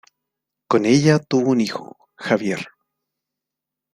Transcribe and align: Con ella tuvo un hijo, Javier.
Con 0.67 0.87
ella 0.87 1.19
tuvo 1.19 1.51
un 1.51 1.61
hijo, 1.61 1.95
Javier. 2.15 2.67